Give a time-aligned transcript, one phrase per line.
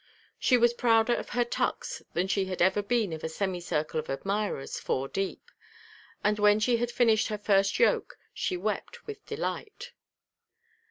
[0.39, 3.99] She was prouder of her tucks than she had ever been of a semi circle
[3.99, 5.51] of admirers, four deep;
[6.23, 9.91] and when she had finished her first yoke she wept with delight.